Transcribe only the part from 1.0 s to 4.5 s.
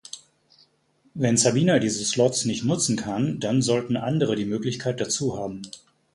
Wenn Sabena diese Slots nicht nutzen kann, dann sollten andere die